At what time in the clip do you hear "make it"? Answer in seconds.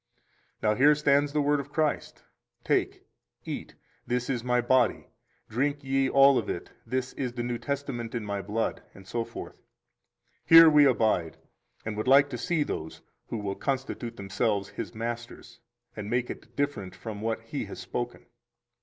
16.09-16.55